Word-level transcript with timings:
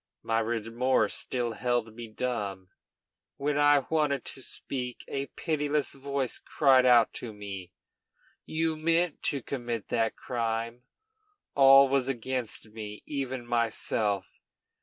My 0.23 0.39
remorse 0.39 1.13
still 1.13 1.51
held 1.51 1.93
me 1.93 2.07
dumb. 2.07 2.69
When 3.37 3.59
I 3.59 3.85
wanted 3.91 4.25
to 4.25 4.41
speak, 4.41 5.05
a 5.07 5.27
pitiless 5.27 5.93
voice 5.93 6.39
cried 6.39 6.87
out 6.87 7.13
to 7.21 7.31
me, 7.31 7.71
'You 8.43 8.75
meant 8.75 9.21
to 9.25 9.43
commit 9.43 9.89
that 9.89 10.15
crime!' 10.15 10.85
All 11.53 11.87
was 11.87 12.07
against 12.07 12.71
me, 12.71 13.03
even 13.05 13.45
myself. 13.45 14.41